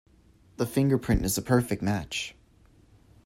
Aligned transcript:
The 0.57 0.65
fingerprint 0.65 1.23
is 1.23 1.37
a 1.37 1.43
perfect 1.43 1.83
match. 1.83 2.33